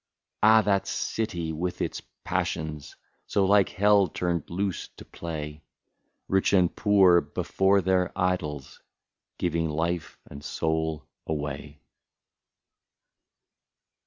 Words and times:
Ah, 0.41 0.63
that 0.63 0.87
city! 0.87 1.51
with 1.53 1.79
its 1.79 2.01
passions, 2.23 2.95
So 3.27 3.45
like 3.45 3.69
hell 3.69 4.07
turned 4.07 4.49
loose 4.49 4.87
to 4.97 5.05
play. 5.05 5.61
Rich 6.27 6.53
and 6.53 6.75
poor, 6.75 7.21
before 7.21 7.81
their 7.81 8.11
idols. 8.17 8.81
Giving 9.37 9.69
life 9.69 10.17
and 10.27 10.43
soul 10.43 11.05
away. 11.27 11.81